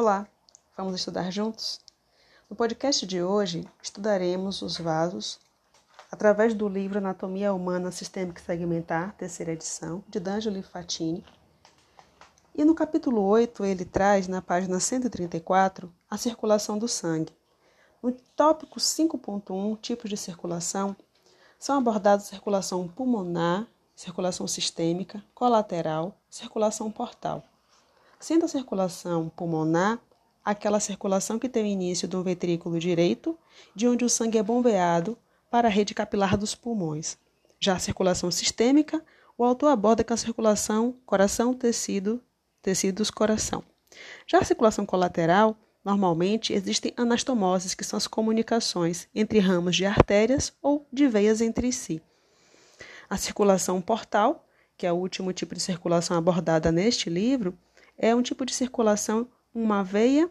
[0.00, 0.28] Olá,
[0.76, 1.80] vamos estudar juntos?
[2.48, 5.40] No podcast de hoje, estudaremos os vasos
[6.08, 11.24] através do livro Anatomia Humana Sistêmica e Segmentar, terceira edição, de D'Angelo Fatini.
[12.54, 17.36] E no capítulo 8, ele traz, na página 134, a circulação do sangue.
[18.00, 20.94] No tópico 5.1, tipos de circulação,
[21.58, 27.42] são abordados circulação pulmonar, circulação sistêmica, colateral, circulação portal.
[28.20, 30.00] Sendo a circulação pulmonar
[30.44, 33.38] aquela circulação que tem início do ventrículo direito,
[33.74, 35.16] de onde o sangue é bombeado
[35.50, 37.18] para a rede capilar dos pulmões.
[37.60, 39.04] Já a circulação sistêmica,
[39.36, 42.22] o autor aborda com a circulação coração-tecido,
[42.62, 43.62] tecidos-coração.
[44.26, 50.52] Já a circulação colateral, normalmente existem anastomoses, que são as comunicações entre ramos de artérias
[50.60, 52.02] ou de veias entre si.
[53.08, 54.44] A circulação portal,
[54.76, 57.56] que é o último tipo de circulação abordada neste livro,
[57.98, 60.30] é um tipo de circulação, uma veia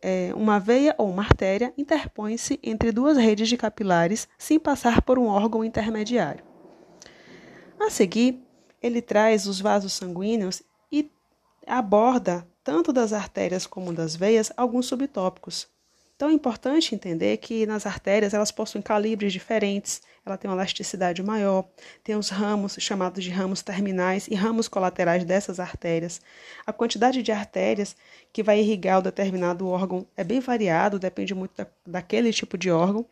[0.00, 5.18] é, uma veia ou uma artéria interpõe-se entre duas redes de capilares sem passar por
[5.18, 6.44] um órgão intermediário.
[7.80, 8.40] A seguir,
[8.82, 11.10] ele traz os vasos sanguíneos e
[11.66, 15.68] aborda, tanto das artérias como das veias, alguns subtópicos.
[16.18, 21.22] Então é importante entender que nas artérias elas possuem calibres diferentes, ela tem uma elasticidade
[21.22, 21.64] maior,
[22.02, 26.20] tem os ramos chamados de ramos terminais e ramos colaterais dessas artérias.
[26.66, 27.94] A quantidade de artérias
[28.32, 32.68] que vai irrigar o determinado órgão é bem variado, depende muito da, daquele tipo de
[32.68, 33.06] órgão.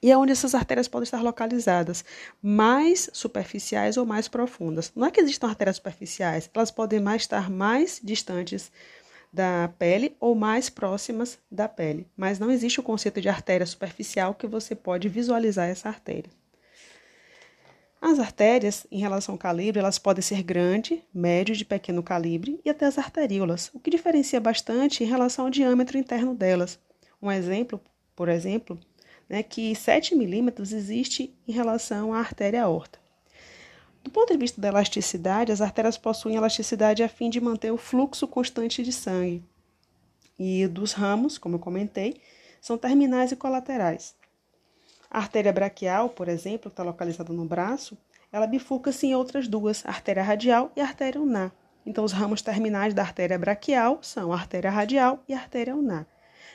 [0.00, 2.04] E é onde essas artérias podem estar localizadas,
[2.40, 4.92] mais superficiais ou mais profundas.
[4.94, 8.70] Não é que existam artérias superficiais, elas podem mais estar mais distantes
[9.32, 14.34] da pele ou mais próximas da pele, mas não existe o conceito de artéria superficial
[14.34, 16.30] que você pode visualizar essa artéria.
[18.00, 22.70] As artérias, em relação ao calibre, elas podem ser grande, médio, de pequeno calibre e
[22.70, 26.78] até as arteríolas, o que diferencia bastante em relação ao diâmetro interno delas.
[27.20, 27.78] Um exemplo,
[28.16, 28.80] por exemplo,
[29.28, 32.99] é que 7 milímetros existe em relação à artéria aorta.
[34.02, 37.76] Do ponto de vista da elasticidade, as artérias possuem elasticidade a fim de manter o
[37.76, 39.44] fluxo constante de sangue.
[40.38, 42.20] E dos ramos, como eu comentei,
[42.60, 44.14] são terminais e colaterais.
[45.10, 47.96] A artéria braquial, por exemplo, que está localizada no braço,
[48.32, 51.52] ela bifurca-se em outras duas, artéria radial e artéria ulnar.
[51.84, 56.06] Então, os ramos terminais da artéria braquial são a artéria radial e a artéria ulnar.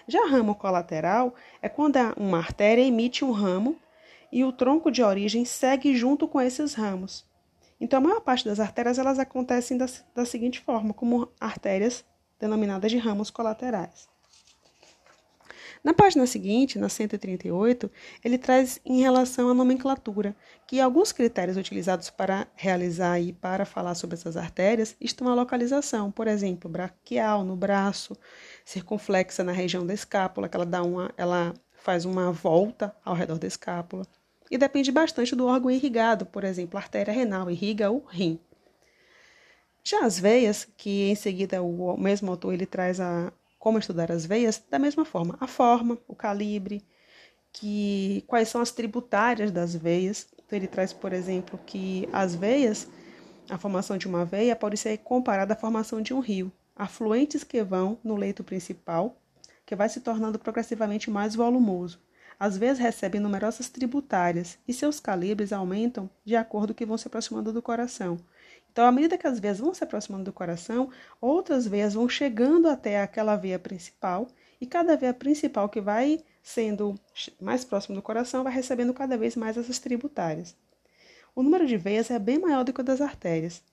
[0.08, 3.78] Já ramo colateral é quando uma artéria emite um ramo
[4.32, 7.26] e o tronco de origem segue junto com esses ramos.
[7.80, 12.06] Então, a maior parte das artérias elas acontecem da, da seguinte forma, como artérias
[12.40, 14.08] denominadas de ramos colaterais.
[15.84, 17.92] Na página seguinte, na 138,
[18.24, 20.36] ele traz em relação à nomenclatura,
[20.66, 26.12] que alguns critérios utilizados para realizar e para falar sobre essas artérias estão a localização,
[26.12, 28.18] por exemplo, braquial no braço,
[28.66, 33.38] circunflexa na região da escápula, que ela dá uma, ela faz uma volta ao redor
[33.38, 34.08] da escápula
[34.50, 38.40] e depende bastante do órgão irrigado, por exemplo, a artéria renal irriga o rim.
[39.84, 44.26] Já as veias, que em seguida o mesmo autor ele traz a como estudar as
[44.26, 46.84] veias, da mesma forma, a forma, o calibre,
[47.52, 50.28] que quais são as tributárias das veias.
[50.34, 52.88] Então ele traz, por exemplo, que as veias,
[53.50, 57.64] a formação de uma veia pode ser comparada à formação de um rio, afluentes que
[57.64, 59.20] vão no leito principal,
[59.66, 62.00] que vai se tornando progressivamente mais volumoso
[62.40, 67.54] às vezes recebem numerosas tributárias e seus calibres aumentam de acordo que vão se aproximando
[67.54, 68.18] do coração.
[68.72, 70.90] Então, à medida que as veias vão se aproximando do coração,
[71.22, 74.28] outras veias vão chegando até aquela veia principal
[74.60, 76.94] e cada veia principal que vai sendo
[77.40, 80.56] mais próximo do coração vai recebendo cada vez mais essas tributárias.
[81.34, 83.64] O número de veias é bem maior do que o das artérias,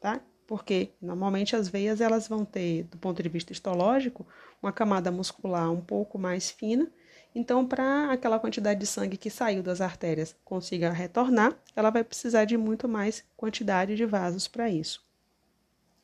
[0.00, 0.20] tá?
[0.46, 4.26] Porque normalmente as veias elas vão ter, do ponto de vista histológico,
[4.62, 6.90] uma camada muscular um pouco mais fina
[7.38, 12.46] então, para aquela quantidade de sangue que saiu das artérias consiga retornar, ela vai precisar
[12.46, 15.04] de muito mais quantidade de vasos para isso.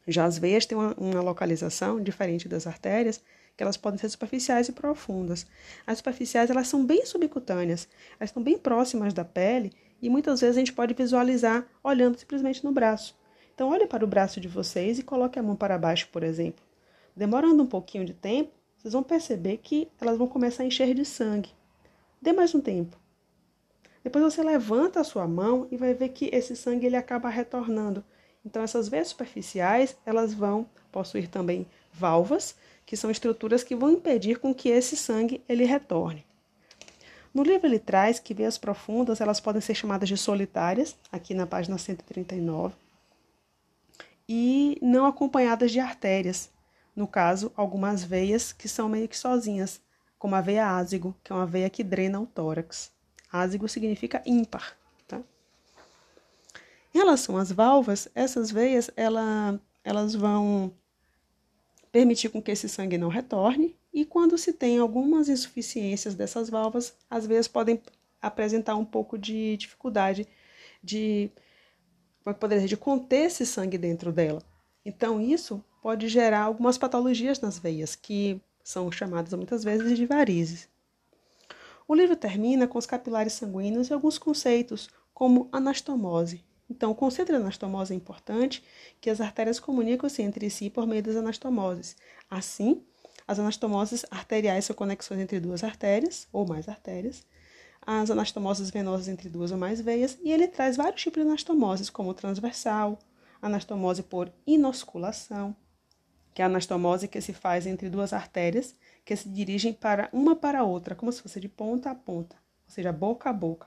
[0.06, 3.18] Já as veias têm uma, uma, localização diferente das artérias,
[3.56, 5.46] que elas podem ser superficiais e profundas.
[5.86, 7.88] As superficiais elas são bem subcutâneas,
[8.20, 12.62] elas estão bem próximas da pele e muitas vezes a gente pode visualizar olhando simplesmente
[12.62, 13.18] no braço.
[13.54, 16.62] Então, olhe para o braço de vocês e coloque a mão para baixo, por exemplo.
[17.16, 18.52] Demorando um pouquinho de tempo,
[18.82, 21.50] vocês vão perceber que elas vão começar a encher de sangue.
[22.20, 22.96] Dê mais um tempo.
[24.02, 28.04] Depois você levanta a sua mão e vai ver que esse sangue ele acaba retornando.
[28.44, 34.40] Então essas veias superficiais, elas vão possuir também válvulas, que são estruturas que vão impedir
[34.40, 36.26] com que esse sangue ele retorne.
[37.32, 41.46] No livro ele traz que veias profundas, elas podem ser chamadas de solitárias, aqui na
[41.46, 42.74] página 139,
[44.28, 46.50] e não acompanhadas de artérias,
[46.94, 49.80] no caso, algumas veias que são meio que sozinhas,
[50.18, 52.92] como a veia ázigo, que é uma veia que drena o tórax.
[53.30, 54.76] Ázigo significa ímpar.
[55.08, 55.20] Tá?
[56.94, 60.72] Em relação às valvas, essas veias ela, elas vão
[61.90, 66.94] permitir com que esse sangue não retorne, e quando se tem algumas insuficiências dessas válvulas,
[67.10, 67.82] as veias podem
[68.20, 70.26] apresentar um pouco de dificuldade
[70.82, 71.30] de,
[72.24, 74.42] é poder de conter esse sangue dentro dela.
[74.84, 80.68] Então, isso pode gerar algumas patologias nas veias, que são chamadas muitas vezes de varizes.
[81.86, 86.42] O livro termina com os capilares sanguíneos e alguns conceitos, como anastomose,
[86.72, 88.64] então, o conceito de anastomose é importante,
[88.98, 91.94] que as artérias comunicam-se entre si por meio das anastomoses.
[92.30, 92.82] Assim,
[93.28, 97.26] as anastomoses arteriais são conexões entre duas artérias, ou mais artérias,
[97.84, 101.90] as anastomoses venosas entre duas ou mais veias, e ele traz vários tipos de anastomoses,
[101.90, 102.98] como transversal,
[103.42, 105.54] anastomose por inosculação,
[106.34, 108.74] que é a anastomose que se faz entre duas artérias
[109.04, 112.36] que se dirigem para uma para a outra, como se fosse de ponta a ponta,
[112.66, 113.66] ou seja, boca a boca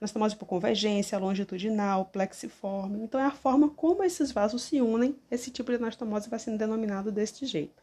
[0.00, 3.02] anastomose por convergência, longitudinal, plexiforme.
[3.02, 6.58] Então, é a forma como esses vasos se unem, esse tipo de anastomose vai sendo
[6.58, 7.82] denominado deste jeito.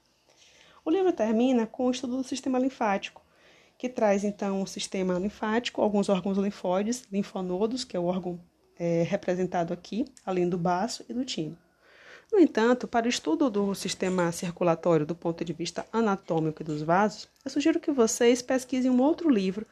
[0.83, 3.21] O livro termina com o estudo do sistema linfático,
[3.77, 8.39] que traz então o sistema linfático, alguns órgãos linfóides, linfonodos, que é o órgão
[8.77, 11.57] é, representado aqui, além do baço e do timo.
[12.35, 16.81] No entanto, para o estudo do sistema circulatório do ponto de vista anatômico e dos
[16.81, 19.65] vasos, eu sugiro que vocês pesquisem um outro livro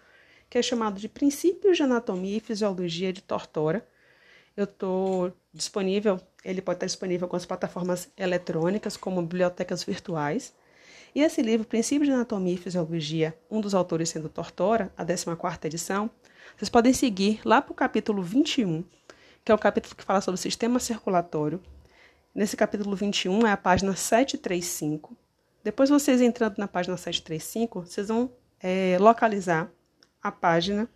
[0.50, 3.86] que é chamado de Princípios de Anatomia e Fisiologia de Tortora.
[4.56, 10.54] Eu estou disponível, ele pode estar disponível com as plataformas eletrônicas, como bibliotecas virtuais.
[11.14, 15.66] E esse livro, Princípios de Anatomia e Fisiologia, um dos autores sendo Tortora, a 14ª
[15.66, 16.10] edição,
[16.56, 18.86] vocês podem seguir lá para o capítulo 21,
[19.44, 21.62] que é o capítulo que fala sobre o sistema circulatório.
[22.36, 25.16] Nesse capítulo 21 é a página 735.
[25.64, 29.70] Depois vocês entrando na página 735, vocês vão é, localizar
[30.22, 30.90] a página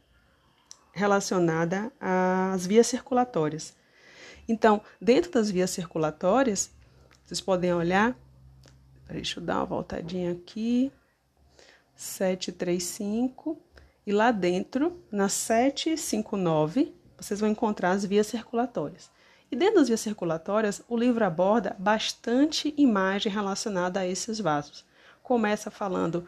[0.92, 3.75] relacionada às vias circulatórias.
[4.50, 6.72] Então, dentro das vias circulatórias,
[7.24, 8.18] vocês podem olhar,
[9.07, 10.92] deixa eu dar uma voltadinha aqui,
[11.95, 13.62] 735,
[14.07, 19.12] e lá dentro, na 759, vocês vão encontrar as vias circulatórias.
[19.51, 24.85] E dentro das vias circulatórias, o livro aborda bastante imagem relacionada a esses vasos.
[25.23, 26.27] Começa falando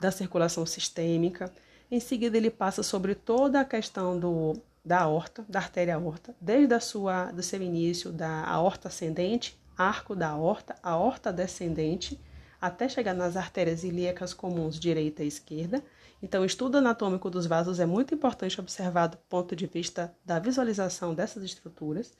[0.00, 1.52] da circulação sistêmica,
[1.90, 6.74] em seguida, ele passa sobre toda a questão do, da aorta, da artéria aorta, desde
[6.74, 12.20] a sua, do seu início da aorta ascendente, arco da aorta, aorta descendente,
[12.60, 15.84] até chegar nas artérias ilíacas comuns direita e esquerda.
[16.22, 20.38] Então, o estudo anatômico dos vasos é muito importante observar do ponto de vista da
[20.38, 22.12] visualização dessas estruturas.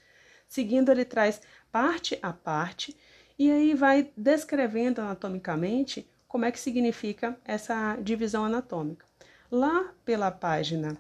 [0.55, 1.41] Seguindo, ele traz
[1.73, 2.97] parte a parte
[3.37, 9.05] e aí vai descrevendo anatomicamente como é que significa essa divisão anatômica.
[9.51, 10.97] Lá pela página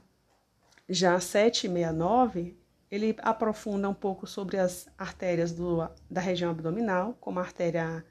[0.89, 2.59] já 769,
[2.91, 8.05] ele aprofunda um pouco sobre as artérias do, da região abdominal, como a artéria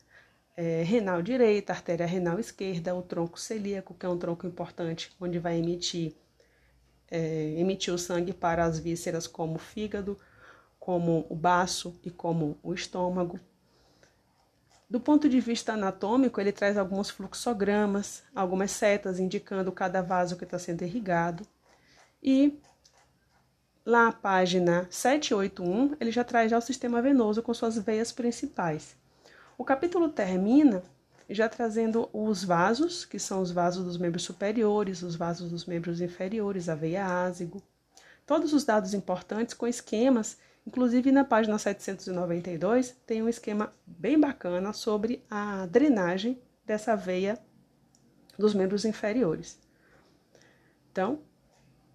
[0.55, 5.13] é, renal direita, a artéria renal esquerda, o tronco celíaco, que é um tronco importante,
[5.19, 6.15] onde vai emitir,
[7.11, 10.17] é, emitir o sangue para as vísceras como o fígado,
[10.83, 13.39] como o baço e como o estômago.
[14.89, 20.43] Do ponto de vista anatômico, ele traz alguns fluxogramas, algumas setas indicando cada vaso que
[20.43, 21.47] está sendo irrigado.
[22.21, 22.59] E
[23.85, 28.97] lá, a página 781, ele já traz já o sistema venoso com suas veias principais.
[29.57, 30.83] O capítulo termina
[31.29, 36.01] já trazendo os vasos, que são os vasos dos membros superiores, os vasos dos membros
[36.01, 37.63] inferiores, a veia ázigo.
[38.25, 44.71] Todos os dados importantes com esquemas Inclusive, na página 792 tem um esquema bem bacana
[44.71, 47.37] sobre a drenagem dessa veia
[48.37, 49.59] dos membros inferiores.
[50.91, 51.21] Então,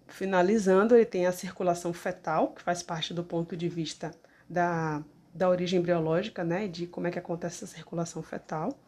[0.07, 4.11] finalizando, ele tem a circulação fetal, que faz parte do ponto de vista
[4.47, 8.79] da, da origem embriológica, né, de como é que acontece essa circulação fetal,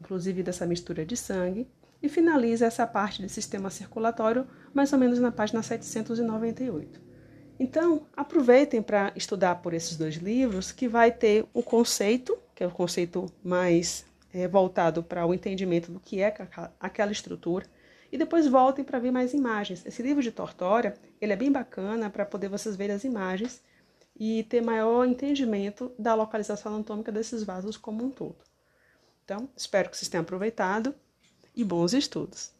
[0.00, 1.68] inclusive dessa mistura de sangue,
[2.02, 7.05] e finaliza essa parte do sistema circulatório mais ou menos na página 798.
[7.58, 12.66] Então, aproveitem para estudar por esses dois livros, que vai ter o conceito, que é
[12.66, 16.34] o conceito mais é, voltado para o entendimento do que é
[16.78, 17.66] aquela estrutura,
[18.12, 19.84] e depois voltem para ver mais imagens.
[19.86, 23.62] Esse livro de Tortória, ele é bem bacana para poder vocês verem as imagens
[24.18, 28.36] e ter maior entendimento da localização anatômica desses vasos como um todo.
[29.24, 30.94] Então, espero que vocês tenham aproveitado
[31.54, 32.55] e bons estudos!